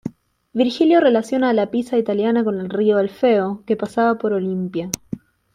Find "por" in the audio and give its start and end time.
4.17-4.33